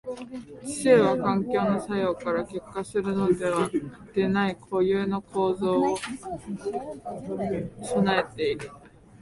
[0.65, 3.27] 知性は環境の作用から結果するの
[4.15, 8.71] でない固有の構造を具えている。